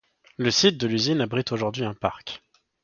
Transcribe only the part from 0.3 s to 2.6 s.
Le site de l'usine abrite aujourd'hui un parc.